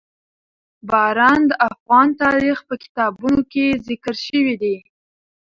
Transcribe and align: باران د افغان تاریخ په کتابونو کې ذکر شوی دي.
باران 0.89 1.41
د 1.49 1.51
افغان 1.69 2.07
تاریخ 2.21 2.57
په 2.67 2.75
کتابونو 2.83 3.39
کې 3.51 3.65
ذکر 3.87 4.15
شوی 4.25 4.55
دي. 4.61 4.75